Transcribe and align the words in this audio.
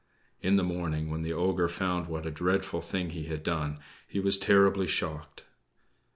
In 0.41 0.55
the 0.55 0.63
morning, 0.63 1.11
when 1.11 1.21
the 1.21 1.31
ogre 1.33 1.67
found 1.69 2.07
what 2.07 2.25
a 2.25 2.31
dreadful 2.31 2.81
thing 2.81 3.11
he 3.11 3.25
had 3.25 3.43
done, 3.43 3.77
he 4.07 4.19
was 4.19 4.39
terribly 4.39 4.87
shocked. 4.87 5.43